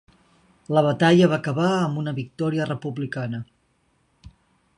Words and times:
La 0.77 0.81
batalla 0.87 1.27
va 1.33 1.37
acabar 1.45 1.67
amb 1.81 2.01
una 2.05 2.15
victòria 2.23 2.67
republicana. 2.71 3.45